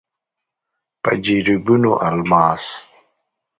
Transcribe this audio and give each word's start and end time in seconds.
په 1.03 1.11
جريبونو 1.23 1.91
الماس. 2.07 2.63